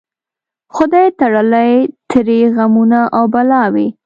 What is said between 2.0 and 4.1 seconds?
ترې غمونه او بلاوي